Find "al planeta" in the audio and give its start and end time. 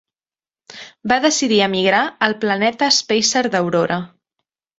2.29-2.89